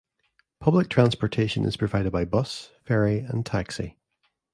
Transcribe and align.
Public 0.59 0.89
transportation 0.89 1.63
is 1.63 1.77
provided 1.77 2.11
by 2.11 2.25
bus, 2.25 2.71
ferry 2.85 3.19
and 3.19 3.45
taxi. 3.45 3.99